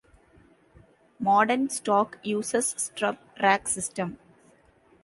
[1.19, 4.17] Modern stock uses Strub rack system.